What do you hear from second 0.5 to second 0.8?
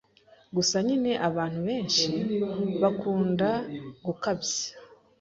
Gusa